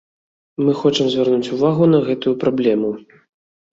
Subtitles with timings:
[0.63, 2.89] Мы хочам звярнуць увагу на гэтую праблему.